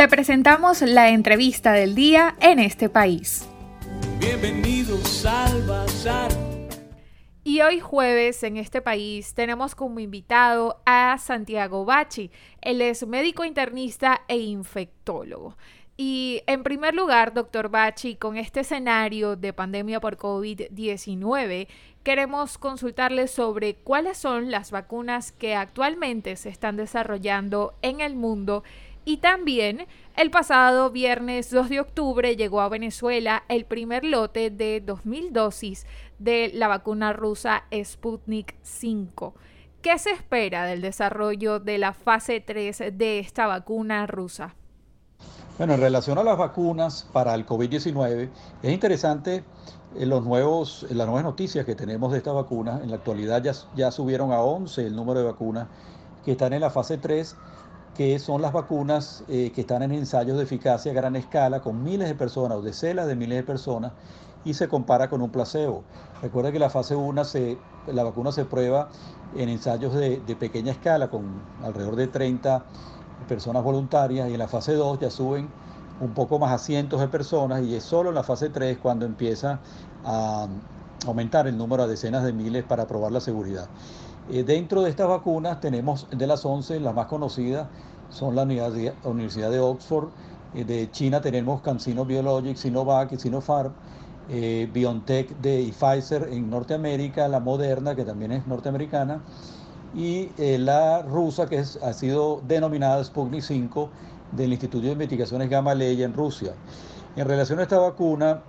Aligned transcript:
Te 0.00 0.08
presentamos 0.08 0.80
la 0.80 1.10
entrevista 1.10 1.72
del 1.72 1.94
día 1.94 2.34
en 2.40 2.58
este 2.58 2.88
país. 2.88 3.46
Bienvenidos 4.18 5.26
al 5.26 5.62
Bazar. 5.66 6.32
Y 7.44 7.60
hoy 7.60 7.80
jueves 7.80 8.42
en 8.42 8.56
este 8.56 8.80
país 8.80 9.34
tenemos 9.34 9.74
como 9.74 10.00
invitado 10.00 10.80
a 10.86 11.18
Santiago 11.18 11.84
Bachi. 11.84 12.30
Él 12.62 12.80
es 12.80 13.06
médico 13.06 13.44
internista 13.44 14.22
e 14.26 14.38
infectólogo. 14.38 15.58
Y 15.98 16.40
en 16.46 16.62
primer 16.62 16.94
lugar, 16.94 17.34
doctor 17.34 17.68
Bachi, 17.68 18.16
con 18.16 18.38
este 18.38 18.60
escenario 18.60 19.36
de 19.36 19.52
pandemia 19.52 20.00
por 20.00 20.16
COVID-19, 20.16 21.68
queremos 22.02 22.56
consultarle 22.56 23.28
sobre 23.28 23.74
cuáles 23.74 24.16
son 24.16 24.50
las 24.50 24.70
vacunas 24.70 25.30
que 25.30 25.54
actualmente 25.54 26.36
se 26.36 26.48
están 26.48 26.78
desarrollando 26.78 27.74
en 27.82 28.00
el 28.00 28.16
mundo 28.16 28.64
y 29.04 29.18
también 29.18 29.86
el 30.16 30.30
pasado 30.30 30.90
viernes 30.90 31.50
2 31.50 31.68
de 31.68 31.80
octubre 31.80 32.36
llegó 32.36 32.60
a 32.60 32.68
Venezuela 32.68 33.44
el 33.48 33.64
primer 33.64 34.04
lote 34.04 34.50
de 34.50 34.84
2.000 34.84 35.30
dosis 35.30 35.86
de 36.18 36.50
la 36.54 36.68
vacuna 36.68 37.12
rusa 37.12 37.64
Sputnik 37.72 38.54
5. 38.62 39.34
¿Qué 39.82 39.98
se 39.98 40.10
espera 40.10 40.64
del 40.64 40.82
desarrollo 40.82 41.58
de 41.58 41.78
la 41.78 41.94
fase 41.94 42.40
3 42.40 42.92
de 42.92 43.18
esta 43.18 43.46
vacuna 43.46 44.06
rusa? 44.06 44.54
Bueno, 45.56 45.74
en 45.74 45.80
relación 45.80 46.18
a 46.18 46.22
las 46.22 46.36
vacunas 46.36 47.08
para 47.12 47.34
el 47.34 47.46
COVID-19, 47.46 48.28
es 48.62 48.72
interesante 48.72 49.44
eh, 49.96 50.06
los 50.06 50.24
nuevos, 50.24 50.86
las 50.90 51.06
nuevas 51.06 51.24
noticias 51.24 51.64
que 51.64 51.74
tenemos 51.74 52.12
de 52.12 52.18
esta 52.18 52.32
vacuna. 52.32 52.80
En 52.82 52.90
la 52.90 52.96
actualidad 52.96 53.42
ya, 53.42 53.52
ya 53.74 53.90
subieron 53.90 54.32
a 54.32 54.40
11 54.40 54.86
el 54.86 54.94
número 54.94 55.20
de 55.20 55.26
vacunas 55.26 55.68
que 56.24 56.32
están 56.32 56.52
en 56.52 56.60
la 56.60 56.70
fase 56.70 56.98
3, 56.98 57.36
que 57.96 58.18
son 58.18 58.40
las 58.42 58.52
vacunas 58.52 59.24
eh, 59.28 59.52
que 59.54 59.62
están 59.62 59.82
en 59.82 59.92
ensayos 59.92 60.36
de 60.36 60.44
eficacia 60.44 60.92
a 60.92 60.94
gran 60.94 61.16
escala 61.16 61.60
con 61.60 61.82
miles 61.82 62.08
de 62.08 62.14
personas 62.14 62.58
o 62.58 62.62
decenas 62.62 63.06
de 63.06 63.16
miles 63.16 63.38
de 63.38 63.42
personas 63.42 63.92
y 64.44 64.54
se 64.54 64.68
compara 64.68 65.10
con 65.10 65.20
un 65.22 65.30
placebo. 65.30 65.82
Recuerda 66.22 66.52
que 66.52 66.58
la 66.58 66.70
fase 66.70 66.96
1 66.96 67.24
se, 67.24 67.58
la 67.86 68.04
vacuna 68.04 68.32
se 68.32 68.44
prueba 68.44 68.88
en 69.36 69.48
ensayos 69.48 69.94
de, 69.94 70.20
de 70.20 70.36
pequeña 70.36 70.72
escala 70.72 71.08
con 71.08 71.24
alrededor 71.62 71.96
de 71.96 72.06
30 72.06 72.64
personas 73.28 73.62
voluntarias 73.62 74.28
y 74.30 74.32
en 74.32 74.38
la 74.38 74.48
fase 74.48 74.74
2 74.74 74.98
ya 75.00 75.10
suben 75.10 75.48
un 76.00 76.14
poco 76.14 76.38
más 76.38 76.52
a 76.52 76.58
cientos 76.58 77.00
de 77.00 77.08
personas 77.08 77.62
y 77.62 77.74
es 77.74 77.84
solo 77.84 78.08
en 78.08 78.14
la 78.14 78.22
fase 78.22 78.48
3 78.48 78.78
cuando 78.78 79.04
empieza 79.04 79.60
a 80.04 80.48
aumentar 81.06 81.46
el 81.46 81.56
número 81.56 81.82
a 81.82 81.86
decenas 81.86 82.24
de 82.24 82.32
miles 82.32 82.64
para 82.64 82.86
probar 82.86 83.12
la 83.12 83.20
seguridad. 83.20 83.68
Eh, 84.32 84.44
dentro 84.44 84.82
de 84.82 84.90
estas 84.90 85.08
vacunas 85.08 85.60
tenemos 85.60 86.06
de 86.10 86.26
las 86.26 86.44
11, 86.44 86.80
las 86.80 86.94
más 86.94 87.06
conocidas 87.06 87.66
son 88.10 88.34
la 88.34 88.42
Universidad 88.42 89.50
de 89.50 89.60
Oxford, 89.60 90.08
eh, 90.54 90.64
de 90.64 90.90
China 90.90 91.20
tenemos 91.20 91.62
CanSino 91.62 92.04
Biologics, 92.04 92.60
Sinovac 92.60 93.12
y 93.12 93.18
Sinopharm, 93.18 93.72
eh, 94.28 94.68
BioNTech 94.72 95.36
de 95.40 95.72
Pfizer 95.72 96.28
en 96.32 96.50
Norteamérica, 96.50 97.28
la 97.28 97.40
Moderna 97.40 97.94
que 97.94 98.04
también 98.04 98.32
es 98.32 98.46
norteamericana, 98.46 99.20
y 99.94 100.30
eh, 100.38 100.58
la 100.58 101.02
rusa 101.02 101.46
que 101.48 101.58
ha 101.58 101.92
sido 101.92 102.42
denominada 102.46 103.02
Sputnik 103.02 103.42
5 103.42 103.88
del 104.32 104.52
Instituto 104.52 104.86
de 104.86 104.92
Investigaciones 104.92 105.48
Gamaleya 105.48 106.04
en 106.04 106.14
Rusia. 106.14 106.52
En 107.16 107.26
relación 107.26 107.58
a 107.58 107.62
esta 107.62 107.78
vacuna, 107.78 108.42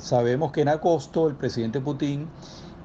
sabemos 0.00 0.50
que 0.50 0.62
en 0.62 0.68
agosto 0.68 1.28
el 1.28 1.36
presidente 1.36 1.80
Putin 1.80 2.26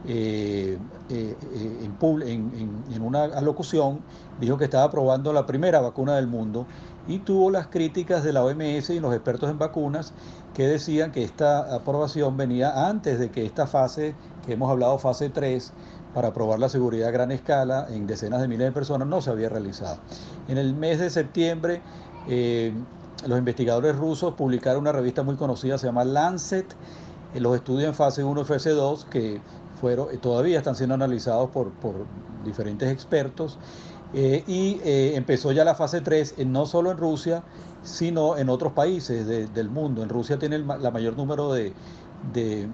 en, 0.06 0.80
en, 1.09 3.02
una 3.02 3.23
alocución 3.23 4.00
dijo 4.39 4.58
que 4.58 4.66
estaba 4.66 4.89
probando 4.92 5.34
la 5.34 5.45
primera 5.45 5.81
vacuna 5.81 6.16
del 6.16 6.28
mundo 6.28 6.66
y 7.08 7.20
tuvo 7.20 7.50
las 7.50 7.67
críticas 7.67 8.23
de 8.23 8.34
la 8.34 8.44
OMS 8.44 8.89
y 8.89 9.00
los 9.00 9.14
expertos 9.14 9.50
en 9.50 9.58
vacunas 9.58 10.14
que 10.54 10.67
decían 10.67 11.12
que 11.12 11.23
esta 11.23 11.73
aprobación 11.73 12.36
venía 12.38 12.88
antes 12.88 13.20
de 13.20 13.30
que 13.32 13.45
esta 13.45 13.67
fase, 13.67 14.16
que 14.45 14.54
hemos 14.54 14.70
hablado 14.70 14.98
fase 14.98 15.30
3, 15.30 15.72
para 16.14 16.33
probar 16.33 16.60
la 16.60 16.67
seguridad 16.67 17.10
a 17.10 17.11
gran 17.11 17.32
escala 17.32 17.86
en 17.89 18.08
decenas 18.08 18.42
de 18.42 18.48
miles 18.48 18.66
de 18.67 18.72
personas 18.72 19.08
no 19.08 19.22
se 19.22 19.30
había 19.30 19.49
realizado. 19.49 19.98
En 20.48 20.58
el 20.58 20.73
mes 20.73 20.99
de 20.99 21.10
septiembre, 21.10 21.82
eh, 22.27 22.73
los 23.26 23.38
investigadores 23.38 23.95
rusos 23.95 24.33
publicaron 24.33 24.82
una 24.82 24.92
revista 24.92 25.23
muy 25.23 25.36
conocida, 25.36 25.77
se 25.77 25.86
llama 25.86 26.04
Lancet, 26.05 26.66
eh, 27.33 27.39
los 27.39 27.55
estudios 27.55 27.89
en 27.89 27.93
fase 27.93 28.23
1 28.23 28.42
y 28.42 28.45
fase 28.45 28.72
2 28.72 29.05
que 29.05 29.42
fueron, 29.80 30.14
eh, 30.14 30.17
todavía 30.17 30.58
están 30.58 30.76
siendo 30.76 30.95
analizados 30.95 31.49
por, 31.49 31.71
diferentes 32.45 32.89
expertos. 32.89 33.58
y 34.14 34.80
empezó 34.83 35.52
ya 35.52 35.65
la 35.65 35.76
fase 35.76 36.02
3, 36.02 36.36
no 36.45 36.65
solo 36.65 36.92
en 36.92 36.98
Rusia, 36.98 37.43
sino 37.83 38.37
en 38.37 38.49
otros 38.49 38.73
países 38.73 39.27
del 39.27 39.70
mundo. 39.70 40.02
En 40.02 40.10
Rusia 40.10 40.39
tiene 40.39 40.55
el 40.55 40.67
la 40.67 40.92
mayor 40.92 41.17
número 41.17 41.52
de, 41.52 41.73
de 42.33 42.67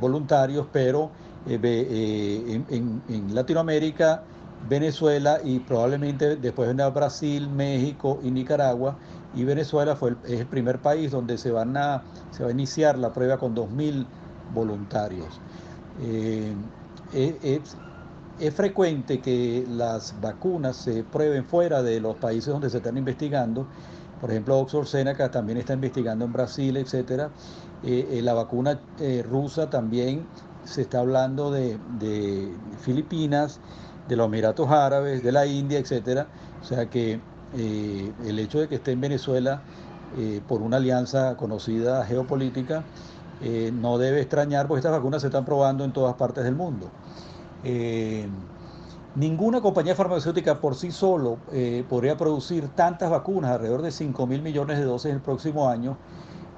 voluntarios, 0.00 0.66
pero 0.72 1.10
eh, 1.48 1.58
eh, 1.62 2.62
en, 2.68 3.34
Latinoamérica, 3.34 4.22
Venezuela 4.68 5.38
y 5.42 5.60
probablemente 5.60 6.36
después 6.36 6.68
vendrá 6.68 6.90
Brasil, 6.90 7.48
México 7.48 8.20
y 8.22 8.30
Nicaragua. 8.30 8.96
Y 9.34 9.44
Venezuela 9.44 9.96
fue 9.96 10.14
es 10.24 10.40
el 10.40 10.46
primer 10.46 10.80
país 10.80 11.10
donde 11.10 11.38
se, 11.38 11.50
van 11.50 11.76
a, 11.76 12.02
se 12.32 12.42
va 12.42 12.50
a 12.50 12.52
iniciar 12.52 12.98
la 12.98 13.12
prueba 13.12 13.38
con 13.38 13.54
2.000 13.54 14.06
voluntarios. 14.52 15.40
Eh, 16.02 16.52
es, 17.12 17.76
es 18.38 18.54
frecuente 18.54 19.20
que 19.20 19.66
las 19.68 20.14
vacunas 20.20 20.76
se 20.76 21.02
prueben 21.04 21.44
fuera 21.44 21.82
de 21.82 22.00
los 22.00 22.16
países 22.16 22.52
donde 22.52 22.70
se 22.70 22.78
están 22.78 22.96
investigando. 22.96 23.66
Por 24.20 24.30
ejemplo, 24.30 24.58
Oxford 24.58 24.86
Seneca 24.86 25.30
también 25.30 25.58
está 25.58 25.74
investigando 25.74 26.24
en 26.24 26.32
Brasil, 26.32 26.76
etc. 26.76 27.28
la 27.82 28.34
vacuna 28.34 28.80
rusa 29.30 29.70
también 29.70 30.26
se 30.68 30.82
está 30.82 31.00
hablando 31.00 31.50
de, 31.50 31.78
Filipinas, 32.80 33.58
de 34.08 34.16
los 34.16 34.26
Emiratos 34.26 34.70
Árabes, 34.70 35.22
de 35.22 35.32
la 35.32 35.46
India, 35.46 35.78
etcétera. 35.78 36.26
O 36.62 36.64
sea 36.64 36.88
que 36.90 37.20
eh, 37.56 38.12
el 38.26 38.38
hecho 38.38 38.60
de 38.60 38.68
que 38.68 38.76
esté 38.76 38.92
en 38.92 39.00
Venezuela 39.00 39.62
eh, 40.18 40.40
por 40.46 40.62
una 40.62 40.76
alianza 40.76 41.36
conocida 41.36 42.04
geopolítica 42.04 42.84
eh, 43.42 43.70
no 43.72 43.98
debe 43.98 44.20
extrañar 44.20 44.66
porque 44.66 44.80
estas 44.80 44.92
vacunas 44.92 45.22
se 45.22 45.28
están 45.28 45.44
probando 45.44 45.84
en 45.84 45.92
todas 45.92 46.14
partes 46.14 46.44
del 46.44 46.54
mundo. 46.54 46.90
ninguna 49.14 49.60
compañía 49.60 49.94
farmacéutica 49.94 50.60
por 50.60 50.74
sí 50.74 50.92
solo 50.92 51.38
podría 51.88 52.16
producir 52.16 52.68
tantas 52.68 53.10
vacunas, 53.10 53.50
alrededor 53.50 53.82
de 53.82 53.90
5 53.90 54.26
mil 54.26 54.42
millones 54.42 54.78
de 54.78 54.84
dosis 54.84 55.12
el 55.12 55.20
próximo 55.20 55.68
año, 55.68 55.96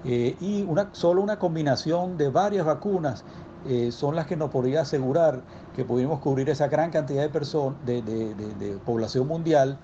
y 0.05 0.65
una, 0.69 0.89
solo 0.93 1.23
una 1.23 1.39
combinación 1.39 2.19
de 2.19 2.29
varias 2.29 2.67
vacunas 2.67 3.25
eh, 3.69 3.93
son 3.93 4.17
las 4.17 4.27
que 4.27 4.37
nos 4.37 4.51
podría 4.51 4.83
asegurar 4.83 5.43
que 5.77 5.85
pudimos 5.85 6.21
cubrir 6.21 6.49
esa 6.49 6.69
gran 6.69 6.91
cantidad 6.91 7.29
de, 7.29 8.03
de, 8.03 8.79
población 8.87 9.29
mundial 9.29 9.77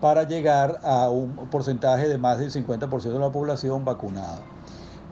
para 0.00 0.24
llegar 0.24 0.80
a 0.82 1.10
un 1.10 1.36
porcentaje 1.48 2.08
de 2.08 2.18
más 2.18 2.38
del 2.38 2.50
50% 2.50 3.02
de 3.02 3.18
la 3.18 3.30
población 3.30 3.84
vacunada. 3.84 4.40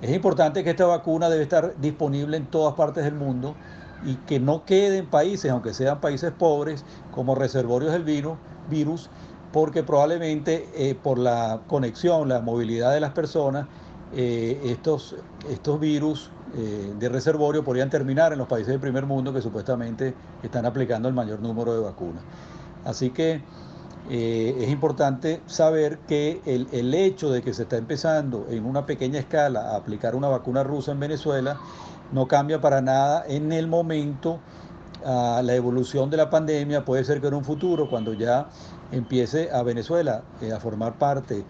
Es 0.02 0.14
importante 0.14 0.62
que 0.62 0.70
esta 0.70 0.86
vacuna 0.86 1.28
debe 1.28 1.42
estar 1.42 1.74
disponible 1.80 2.36
en 2.36 2.46
todas 2.46 2.74
partes 2.74 3.04
del 3.04 3.14
mundo 3.14 3.56
y 4.04 4.14
que 4.14 4.38
no 4.38 4.64
quede 4.64 4.98
en 4.98 5.06
países, 5.06 5.50
aunque 5.50 5.74
sean 5.74 6.00
países 6.00 6.30
pobres, 6.30 6.84
como 7.10 7.34
reservorios 7.34 7.92
del 7.92 8.04
virus, 8.04 8.38
virus 8.70 9.10
porque 9.52 9.82
probablemente 9.82 10.68
eh, 10.74 10.94
por 10.94 11.18
la 11.18 11.62
conexión, 11.66 12.28
la 12.28 12.40
movilidad 12.40 12.92
de 12.92 13.00
las 13.00 13.12
personas, 13.12 13.66
eh, 14.14 14.60
estos, 14.64 15.16
estos 15.50 15.80
virus 15.80 16.30
eh, 16.56 16.94
de 16.98 17.08
reservorio 17.08 17.64
podrían 17.64 17.90
terminar 17.90 18.32
en 18.32 18.38
los 18.38 18.46
países 18.46 18.68
del 18.68 18.80
primer 18.80 19.04
mundo 19.06 19.32
que 19.32 19.42
supuestamente 19.42 20.14
están 20.42 20.64
aplicando 20.66 21.08
el 21.08 21.14
mayor 21.14 21.40
número 21.40 21.74
de 21.74 21.80
vacunas. 21.80 22.22
Así 22.84 23.10
que 23.10 23.42
eh, 24.10 24.56
es 24.60 24.70
importante 24.70 25.42
saber 25.46 25.98
que 26.00 26.40
el, 26.46 26.68
el, 26.72 26.94
hecho 26.94 27.30
de 27.30 27.42
que 27.42 27.52
se 27.52 27.62
está 27.64 27.76
empezando 27.76 28.46
en 28.50 28.64
una 28.64 28.86
pequeña 28.86 29.18
escala 29.18 29.72
a 29.72 29.76
aplicar 29.76 30.14
una 30.14 30.28
vacuna 30.28 30.62
rusa 30.62 30.92
en 30.92 31.00
Venezuela 31.00 31.58
no 32.12 32.26
cambia 32.26 32.60
para 32.60 32.80
nada 32.80 33.24
en 33.28 33.52
el 33.52 33.66
momento 33.66 34.40
a 35.04 35.42
la 35.44 35.54
evolución 35.54 36.10
de 36.10 36.16
la 36.16 36.30
pandemia. 36.30 36.84
Puede 36.84 37.04
ser 37.04 37.20
que 37.20 37.28
en 37.28 37.34
un 37.34 37.44
futuro, 37.44 37.88
cuando 37.88 38.14
ya 38.14 38.48
empiece 38.92 39.50
a 39.52 39.62
Venezuela 39.62 40.22
eh, 40.40 40.52
a 40.52 40.60
formar 40.60 40.94
parte 40.94 41.44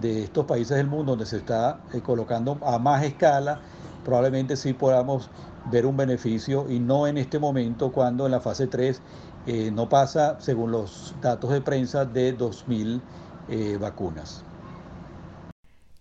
de 0.00 0.22
estos 0.24 0.46
países 0.46 0.76
del 0.76 0.86
mundo 0.86 1.12
donde 1.12 1.26
se 1.26 1.38
está 1.38 1.78
colocando 2.04 2.58
a 2.64 2.78
más 2.78 3.04
escala 3.04 3.60
probablemente 4.04 4.56
sí 4.56 4.72
podamos 4.72 5.30
ver 5.70 5.86
un 5.86 5.96
beneficio 5.96 6.66
y 6.68 6.78
no 6.78 7.06
en 7.06 7.16
este 7.16 7.38
momento 7.38 7.90
cuando 7.90 8.26
en 8.26 8.32
la 8.32 8.40
fase 8.40 8.66
3 8.66 9.00
eh, 9.46 9.70
no 9.70 9.88
pasa, 9.88 10.40
según 10.40 10.72
los 10.72 11.14
datos 11.20 11.50
de 11.50 11.60
prensa, 11.60 12.04
de 12.04 12.36
2.000 12.36 13.00
eh, 13.48 13.76
vacunas. 13.78 14.44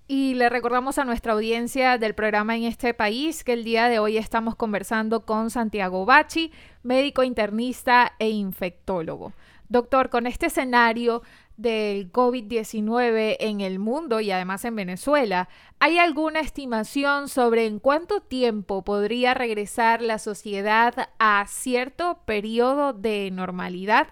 Y 0.08 0.34
le 0.36 0.50
recordamos 0.50 0.98
a 0.98 1.06
nuestra 1.06 1.34
audiencia 1.34 1.98
del 1.98 2.14
programa 2.14 2.56
en 2.56 2.64
este 2.64 2.94
país 2.94 3.44
que 3.44 3.54
el 3.54 3.64
día 3.64 3.88
de 3.88 4.00
hoy 4.00 4.18
estamos 4.18 4.56
conversando 4.56 5.26
con 5.26 5.50
Santiago 5.50 6.06
Bachi, 6.06 6.52
médico 6.84 7.24
internista 7.24 8.14
e 8.20 8.30
infectólogo. 8.30 9.34
Doctor, 9.70 10.10
con 10.10 10.28
este 10.28 10.48
escenario 10.48 11.24
del 11.58 12.12
COVID-19 12.12 13.38
en 13.40 13.62
el 13.62 13.80
mundo 13.80 14.20
y 14.20 14.32
además 14.32 14.66
en 14.66 14.76
Venezuela, 14.76 15.50
¿hay 15.80 16.00
alguna 16.00 16.40
estimación 16.40 17.30
sobre 17.30 17.66
en 17.66 17.80
cuánto 17.80 18.22
tiempo 18.22 18.84
podría 18.84 19.34
regresar 19.34 20.02
la 20.02 20.20
sociedad 20.20 21.10
a 21.20 21.46
cierto 21.48 22.20
periodo 22.26 22.94
de 22.94 23.30
normalidad? 23.32 24.08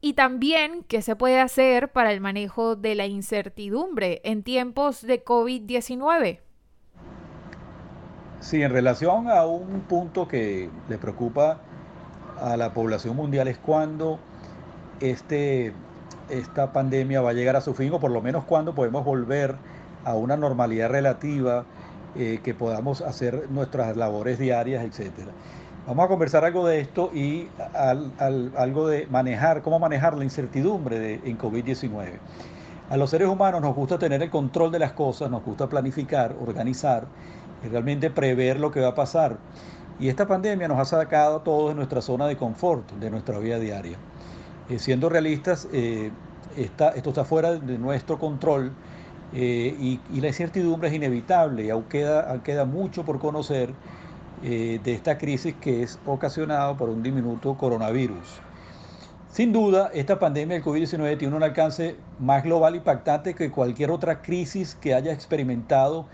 Y 0.00 0.14
también 0.14 0.84
qué 0.84 1.02
se 1.02 1.14
puede 1.14 1.40
hacer 1.40 1.92
para 1.92 2.12
el 2.12 2.20
manejo 2.20 2.74
de 2.74 2.94
la 2.94 3.06
incertidumbre 3.06 4.20
en 4.24 4.42
tiempos 4.42 5.02
de 5.02 5.24
COVID-19. 5.24 6.40
Sí, 8.40 8.62
en 8.62 8.72
relación 8.72 9.28
a 9.28 9.44
un 9.44 9.82
punto 9.82 10.26
que 10.26 10.70
le 10.88 10.96
preocupa 10.96 11.60
a 12.40 12.56
la 12.56 12.72
población 12.72 13.14
mundial 13.14 13.48
es 13.48 13.58
cuando 13.58 14.18
este, 15.00 15.74
esta 16.30 16.72
pandemia 16.72 17.20
va 17.20 17.30
a 17.30 17.32
llegar 17.32 17.56
a 17.56 17.60
su 17.60 17.74
fin 17.74 17.92
o 17.92 18.00
por 18.00 18.10
lo 18.10 18.22
menos 18.22 18.44
cuando 18.44 18.74
podemos 18.74 19.04
volver 19.04 19.56
a 20.04 20.14
una 20.14 20.36
normalidad 20.36 20.90
relativa, 20.90 21.64
eh, 22.16 22.40
que 22.42 22.54
podamos 22.54 23.02
hacer 23.02 23.48
nuestras 23.50 23.96
labores 23.96 24.38
diarias, 24.38 24.84
etcétera. 24.84 25.30
Vamos 25.86 26.04
a 26.04 26.08
conversar 26.08 26.44
algo 26.44 26.66
de 26.66 26.80
esto 26.80 27.10
y 27.14 27.48
algo 28.56 28.88
de 28.88 29.06
manejar, 29.06 29.62
cómo 29.62 29.78
manejar 29.78 30.16
la 30.16 30.24
incertidumbre 30.24 30.98
de, 30.98 31.14
en 31.24 31.38
COVID-19. 31.38 32.18
A 32.90 32.96
los 32.96 33.10
seres 33.10 33.28
humanos 33.28 33.60
nos 33.60 33.76
gusta 33.76 33.98
tener 33.98 34.22
el 34.22 34.30
control 34.30 34.72
de 34.72 34.80
las 34.80 34.92
cosas, 34.92 35.30
nos 35.30 35.44
gusta 35.44 35.68
planificar, 35.68 36.34
organizar 36.40 37.06
y 37.64 37.68
realmente 37.68 38.10
prever 38.10 38.58
lo 38.58 38.72
que 38.72 38.80
va 38.80 38.88
a 38.88 38.94
pasar. 38.96 39.38
Y 40.00 40.08
esta 40.08 40.26
pandemia 40.26 40.66
nos 40.66 40.80
ha 40.80 40.84
sacado 40.84 41.36
a 41.36 41.44
todos 41.44 41.70
de 41.70 41.74
nuestra 41.76 42.02
zona 42.02 42.26
de 42.26 42.36
confort, 42.36 42.90
de 42.92 43.10
nuestra 43.10 43.38
vida 43.38 43.60
diaria. 43.60 43.96
Eh, 44.70 44.78
siendo 44.78 45.08
realistas, 45.08 45.66
eh, 45.72 46.12
esto 46.56 47.10
está 47.10 47.24
fuera 47.24 47.54
de 47.54 47.76
nuestro 47.76 48.18
control 48.20 48.70
eh, 49.32 49.98
y, 50.12 50.20
la 50.20 50.28
incertidumbre 50.28 50.88
es 50.88 50.94
inevitable 50.94 51.64
y 51.64 51.70
aún 51.70 51.84
queda, 51.84 52.64
mucho 52.66 53.04
por 53.04 53.18
conocer 53.18 53.74
de 54.42 54.80
esta 54.86 55.18
crisis 55.18 55.54
que 55.60 55.82
es 55.82 55.98
ocasionada 56.06 56.74
por 56.74 56.88
un 56.88 57.02
diminuto 57.02 57.58
coronavirus. 57.58 58.40
Sin 59.30 59.52
duda, 59.52 59.90
esta 59.92 60.18
pandemia 60.18 60.54
del 60.54 60.64
COVID-19 60.64 61.18
tiene 61.18 61.36
un 61.36 61.42
alcance 61.42 61.96
más 62.18 62.42
global 62.42 62.74
y 62.74 62.78
impactante 62.78 63.34
que 63.34 63.50
cualquier 63.50 63.90
otra 63.90 64.22
crisis 64.22 64.76
que 64.80 64.94
haya 64.94 65.12
experimentado 65.12 66.06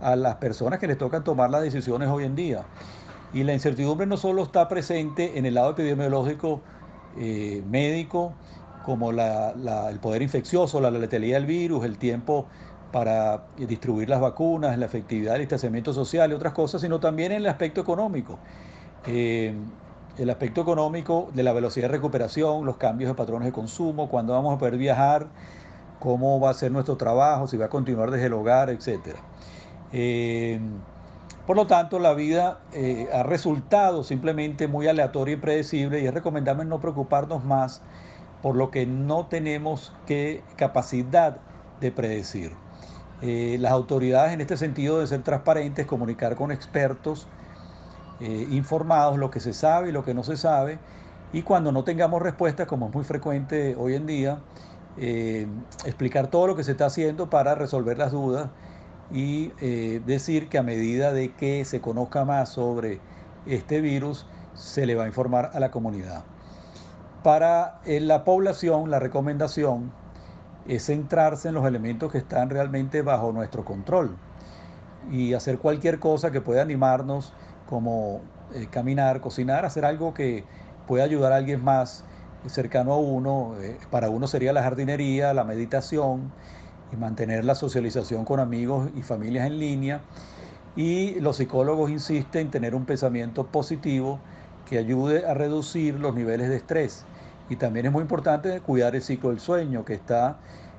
a 0.00 0.14
las 0.14 0.36
personas 0.36 0.78
que 0.78 0.86
les 0.86 0.98
tocan 0.98 1.24
tomar 1.24 1.50
las 1.50 1.62
decisiones 1.62 2.08
hoy 2.08 2.24
en 2.24 2.36
día. 2.36 2.64
Y 3.32 3.44
la 3.44 3.54
incertidumbre 3.54 4.06
no 4.06 4.18
solo 4.18 4.42
está 4.42 4.68
presente 4.68 5.38
en 5.38 5.46
el 5.46 5.54
lado 5.54 5.70
epidemiológico 5.70 6.60
eh, 7.18 7.62
médico, 7.68 8.32
como 8.84 9.10
el 9.10 9.98
poder 10.00 10.22
infeccioso, 10.22 10.80
la 10.80 10.90
letalidad 10.90 11.38
del 11.38 11.46
virus, 11.46 11.84
el 11.84 11.98
tiempo 11.98 12.46
para 12.92 13.44
distribuir 13.56 14.08
las 14.08 14.20
vacunas, 14.20 14.76
la 14.78 14.86
efectividad 14.86 15.32
del 15.32 15.42
distanciamiento 15.42 15.92
social 15.92 16.30
y 16.30 16.34
otras 16.34 16.52
cosas, 16.52 16.80
sino 16.80 16.98
también 16.98 17.32
en 17.32 17.38
el 17.38 17.46
aspecto 17.46 17.80
económico. 17.80 18.38
Eh, 19.06 19.54
el 20.18 20.28
aspecto 20.28 20.60
económico 20.60 21.30
de 21.32 21.42
la 21.42 21.52
velocidad 21.52 21.88
de 21.88 21.92
recuperación, 21.92 22.66
los 22.66 22.76
cambios 22.76 23.08
de 23.08 23.14
patrones 23.14 23.46
de 23.46 23.52
consumo, 23.52 24.08
cuándo 24.08 24.32
vamos 24.32 24.54
a 24.54 24.58
poder 24.58 24.76
viajar, 24.76 25.28
cómo 25.98 26.40
va 26.40 26.50
a 26.50 26.54
ser 26.54 26.72
nuestro 26.72 26.96
trabajo, 26.96 27.46
si 27.46 27.56
va 27.56 27.66
a 27.66 27.68
continuar 27.68 28.10
desde 28.10 28.26
el 28.26 28.32
hogar. 28.32 28.76
Eh, 29.92 30.60
por 31.46 31.56
lo 31.56 31.66
tanto, 31.66 31.98
la 31.98 32.12
vida 32.14 32.60
eh, 32.72 33.08
ha 33.12 33.22
resultado 33.22 34.04
simplemente 34.04 34.68
muy 34.68 34.86
aleatoria 34.86 35.34
y 35.34 35.36
predecible 35.36 36.00
y 36.00 36.06
es 36.06 36.14
recomendable 36.14 36.64
no 36.64 36.80
preocuparnos 36.80 37.44
más 37.44 37.82
por 38.42 38.56
lo 38.56 38.70
que 38.70 38.86
no 38.86 39.26
tenemos 39.26 39.92
que 40.06 40.42
capacidad 40.56 41.38
de 41.80 41.92
predecir. 41.92 42.52
Eh, 43.22 43.58
las 43.60 43.72
autoridades 43.72 44.32
en 44.32 44.40
este 44.40 44.56
sentido 44.56 44.94
deben 44.94 45.08
ser 45.08 45.22
transparentes, 45.22 45.86
comunicar 45.86 46.36
con 46.36 46.50
expertos 46.50 47.26
informados 48.50 49.16
lo 49.16 49.30
que 49.30 49.40
se 49.40 49.54
sabe 49.54 49.88
y 49.88 49.92
lo 49.92 50.04
que 50.04 50.12
no 50.12 50.22
se 50.22 50.36
sabe 50.36 50.78
y 51.32 51.40
cuando 51.40 51.72
no 51.72 51.84
tengamos 51.84 52.20
respuestas, 52.20 52.66
como 52.66 52.88
es 52.88 52.94
muy 52.94 53.02
frecuente 53.02 53.74
hoy 53.78 53.94
en 53.94 54.06
día, 54.06 54.40
explicar 55.86 56.26
todo 56.26 56.48
lo 56.48 56.54
que 56.54 56.62
se 56.62 56.72
está 56.72 56.84
haciendo 56.84 57.30
para 57.30 57.54
resolver 57.54 57.96
las 57.96 58.12
dudas 58.12 58.50
y 59.12 59.52
eh, 59.60 60.00
decir 60.06 60.48
que 60.48 60.58
a 60.58 60.62
medida 60.62 61.12
de 61.12 61.32
que 61.32 61.64
se 61.64 61.80
conozca 61.80 62.24
más 62.24 62.50
sobre 62.50 63.00
este 63.46 63.80
virus, 63.80 64.26
se 64.54 64.86
le 64.86 64.94
va 64.94 65.04
a 65.04 65.06
informar 65.06 65.50
a 65.54 65.60
la 65.60 65.70
comunidad. 65.70 66.22
Para 67.22 67.80
eh, 67.84 68.00
la 68.00 68.24
población, 68.24 68.90
la 68.90 68.98
recomendación 68.98 69.92
es 70.68 70.86
centrarse 70.86 71.48
en 71.48 71.54
los 71.54 71.66
elementos 71.66 72.12
que 72.12 72.18
están 72.18 72.50
realmente 72.50 73.02
bajo 73.02 73.32
nuestro 73.32 73.64
control 73.64 74.16
y 75.10 75.34
hacer 75.34 75.58
cualquier 75.58 75.98
cosa 75.98 76.30
que 76.30 76.40
pueda 76.40 76.62
animarnos, 76.62 77.32
como 77.68 78.20
eh, 78.54 78.68
caminar, 78.70 79.20
cocinar, 79.20 79.64
hacer 79.64 79.84
algo 79.84 80.14
que 80.14 80.44
pueda 80.86 81.04
ayudar 81.04 81.32
a 81.32 81.36
alguien 81.36 81.64
más 81.64 82.04
cercano 82.46 82.92
a 82.92 82.98
uno. 82.98 83.54
para 83.90 84.08
uno 84.08 84.26
sería 84.26 84.52
la 84.52 84.62
jardinería, 84.62 85.34
la 85.34 85.44
meditación, 85.44 86.32
y 86.92 86.96
mantener 86.96 87.44
la 87.44 87.54
socialización 87.54 88.24
con 88.24 88.40
amigos 88.40 88.90
y 88.96 89.02
familias 89.02 89.46
en 89.46 89.58
línea. 89.58 90.00
Y 90.76 91.18
los 91.20 91.36
psicólogos 91.36 91.90
insisten 91.90 92.42
en 92.42 92.50
tener 92.50 92.74
un 92.74 92.84
pensamiento 92.84 93.46
positivo 93.46 94.20
que 94.68 94.78
ayude 94.78 95.26
a 95.26 95.34
reducir 95.34 95.98
los 95.98 96.14
niveles 96.14 96.48
de 96.48 96.56
estrés. 96.56 97.04
Y 97.48 97.56
también 97.56 97.86
es 97.86 97.92
muy 97.92 98.02
importante 98.02 98.60
cuidar 98.60 98.94
el 98.94 99.02
ciclo 99.02 99.30
del 99.30 99.40
sueño, 99.40 99.84
que 99.84 99.94
está, 99.94 100.38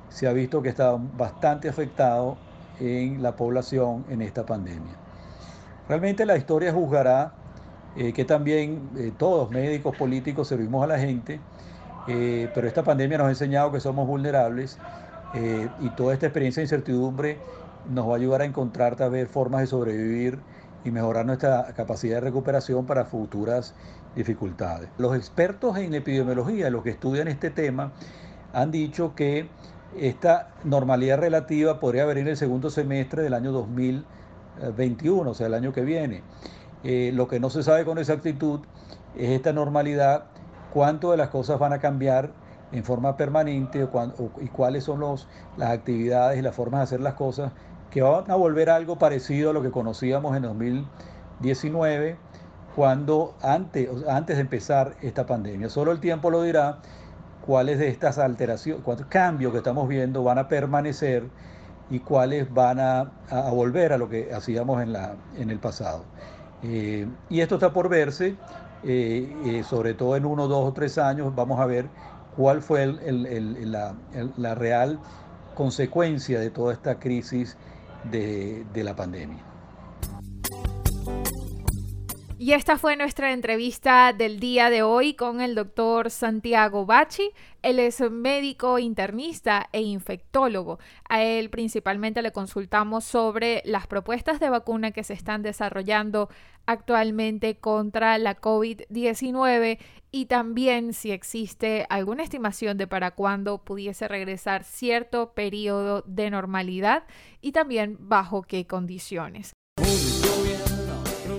se 0.09 0.27
ha 0.27 0.33
visto 0.33 0.61
que 0.61 0.69
está 0.69 0.95
bastante 1.17 1.67
afectado 1.67 2.37
en 2.79 3.21
la 3.21 3.35
población 3.35 4.05
en 4.09 4.21
esta 4.21 4.45
pandemia. 4.45 4.93
Realmente 5.89 6.25
la 6.25 6.37
historia 6.37 6.71
juzgará 6.71 7.33
eh, 7.97 8.13
que 8.13 8.23
también 8.23 8.89
eh, 8.95 9.11
todos, 9.17 9.51
médicos, 9.51 9.95
políticos, 9.97 10.47
servimos 10.47 10.81
a 10.83 10.87
la 10.87 10.97
gente, 10.97 11.41
eh, 12.07 12.49
pero 12.53 12.67
esta 12.67 12.83
pandemia 12.83 13.17
nos 13.17 13.27
ha 13.27 13.31
enseñado 13.31 13.71
que 13.73 13.81
somos 13.81 14.07
vulnerables 14.07 14.79
eh, 15.33 15.69
y 15.80 15.89
toda 15.92 16.13
esta 16.13 16.28
experiencia 16.28 16.62
de 16.62 16.66
incertidumbre 16.66 17.38
nos 17.89 18.07
va 18.07 18.13
a 18.13 18.16
ayudar 18.18 18.42
a 18.42 18.45
encontrar 18.45 18.95
también 18.95 19.28
formas 19.28 19.62
de 19.62 19.68
sobrevivir 19.68 20.39
y 20.83 20.92
mejorar 20.92 21.25
nuestra 21.25 21.74
capacidad 21.75 22.16
de 22.16 22.22
recuperación 22.22 22.86
para 22.86 23.06
futuras 23.06 23.74
dificultades. 24.16 24.89
Los 24.98 25.16
expertos 25.16 25.78
en 25.78 25.94
epidemiología, 25.94 26.69
los 26.69 26.83
que 26.83 26.89
estudian 26.89 27.28
este 27.28 27.50
tema, 27.50 27.92
han 28.54 28.72
dicho 28.72 29.16
que 29.16 29.50
esta 29.98 30.50
normalidad 30.63 31.19
relativa 31.19 31.80
podría 31.80 32.06
venir 32.06 32.23
en 32.23 32.30
el 32.30 32.38
segundo 32.38 32.69
semestre 32.69 33.23
del 33.23 33.33
año 33.33 33.52
2021, 33.52 35.30
o 35.30 35.33
sea, 35.33 35.47
el 35.47 35.54
año 35.54 35.73
que 35.73 35.81
viene. 35.81 36.23
Eh, 36.83 37.11
lo 37.14 37.28
que 37.28 37.40
no 37.40 37.50
se 37.50 37.64
sabe 37.64 37.85
con 37.85 37.97
exactitud 37.97 38.61
es 39.16 39.30
esta 39.31 39.54
normalidad, 39.54 40.26
cuánto 40.73 41.11
de 41.11 41.18
las 41.18 41.30
cosas 41.30 41.59
van 41.59 41.73
a 41.73 41.80
cambiar 41.80 42.31
en 42.71 42.83
forma 42.83 43.18
permanente 43.18 43.87
y 44.40 44.47
cuáles 44.47 44.83
son 44.83 44.99
los, 45.01 45.28
las 45.57 45.71
actividades 45.71 46.40
y 46.40 46.42
las 46.42 46.56
formas 46.56 46.80
de 46.80 46.83
hacer 46.83 47.01
las 47.01 47.16
cosas 47.16 47.51
que 47.90 48.01
van 48.01 48.31
a 48.31 48.35
volver 48.35 48.69
a 48.69 48.75
algo 48.75 48.97
parecido 48.97 49.49
a 49.49 49.54
lo 49.54 49.61
que 49.61 49.69
conocíamos 49.69 50.35
en 50.35 50.44
2019, 50.44 52.16
cuando 52.75 53.35
antes, 53.42 53.90
antes 54.07 54.37
de 54.37 54.42
empezar 54.42 54.95
esta 55.01 55.25
pandemia. 55.25 55.69
Solo 55.69 55.92
el 55.92 55.99
tiempo 55.99 56.31
lo 56.31 56.42
dirá 56.42 56.80
cuáles 57.45 57.80
de 57.80 57.90
estas 57.90 58.18
alteraciones, 58.18 58.81
cuántos 58.83 59.07
cambios 59.07 59.51
que 59.51 59.57
estamos 59.57 59.90
viendo 59.90 60.23
van 60.23 60.37
a 60.37 60.47
permanecer 60.47 61.25
y 61.90 61.99
cuáles 61.99 62.51
van 62.54 62.80
a, 62.80 63.11
volver 63.51 63.92
a 63.92 63.97
lo 63.97 64.07
que 64.07 64.33
hacíamos 64.33 64.81
en, 64.81 64.94
la, 64.94 65.16
en 65.37 65.49
el 65.49 65.59
pasado. 65.59 66.06
Eh, 66.63 67.07
y 67.30 67.42
esto 67.42 67.56
está 67.56 67.73
por 67.73 67.90
verse, 67.90 68.35
eh, 68.83 69.35
eh, 69.45 69.63
sobre 69.63 69.94
todo 69.94 70.16
en 70.16 70.25
uno, 70.25 70.47
dos 70.47 70.69
o 70.69 70.73
tres 70.73 70.97
años, 70.97 71.35
vamos 71.35 71.59
a 71.59 71.66
ver 71.66 71.87
cuál 72.35 72.61
fue 72.61 72.85
la, 72.88 74.56
real 74.56 75.00
consecuencia 75.56 76.40
de 76.40 76.50
toda 76.50 76.73
esta 76.73 77.00
crisis 77.00 77.57
de, 78.11 78.66
la 78.83 78.95
pandemia. 78.95 79.50
Y 82.42 82.54
esta 82.54 82.80
fue 82.80 82.98
nuestra 82.98 83.33
entrevista 83.33 84.14
del 84.14 84.40
día 84.40 84.71
de 84.71 84.81
hoy 84.81 85.14
con 85.14 85.42
el 85.42 85.54
doctor 85.54 86.10
Santiago 86.10 86.88
Bachi. 86.88 87.30
Él 87.62 87.78
es 87.78 88.02
médico 88.10 88.80
internista 88.80 89.69
e 89.71 89.83
infectólogo. 89.83 90.80
A 91.07 91.21
él 91.21 91.52
principalmente 91.52 92.24
le 92.24 92.31
consultamos 92.31 93.04
sobre 93.04 93.62
las 93.64 93.86
propuestas 93.86 94.40
de 94.40 94.50
vacuna 94.50 94.90
que 94.90 95.04
se 95.04 95.14
están 95.14 95.44
desarrollando 95.44 96.30
actualmente 96.66 97.60
contra 97.60 98.18
la 98.18 98.42
COVID-19 98.42 99.78
y 100.10 100.26
también 100.26 100.94
si 100.94 101.12
existe 101.12 101.86
alguna 101.92 102.24
estimación 102.24 102.76
de 102.76 102.88
para 102.88 103.12
cuándo 103.12 103.64
pudiese 103.64 104.07
regresar 104.07 104.64
cierto 104.64 105.36
periodo 105.36 106.04
de 106.07 106.31
normalidad 106.31 107.04
y 107.40 107.52
también 107.52 107.98
bajo 108.00 108.42
qué 108.42 108.66
condiciones. 108.66 109.54